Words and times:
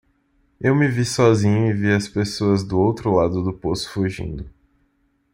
Eu 0.59 0.73
me 0.75 0.87
vi 0.87 1.05
sozinho 1.05 1.67
e 1.67 1.73
vi 1.73 1.93
as 1.93 2.07
pessoas 2.09 2.63
do 2.63 2.79
outro 2.79 3.11
lado 3.13 3.43
do 3.43 3.53
poço 3.53 3.87
fugindo. 3.91 4.49